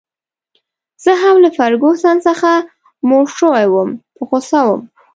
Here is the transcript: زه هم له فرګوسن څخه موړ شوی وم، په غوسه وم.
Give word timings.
زه 1.03 1.11
هم 1.21 1.35
له 1.43 1.49
فرګوسن 1.57 2.17
څخه 2.27 2.49
موړ 3.07 3.25
شوی 3.37 3.65
وم، 3.69 3.89
په 4.15 4.21
غوسه 4.29 4.59
وم. 4.67 4.81